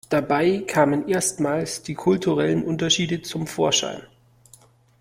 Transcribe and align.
Dabei 0.09 0.63
kamen 0.65 1.07
erstmals 1.07 1.83
die 1.83 1.93
kulturellen 1.93 2.63
Unterschiede 2.63 3.21
zum 3.21 3.45
Vorschein. 3.45 4.01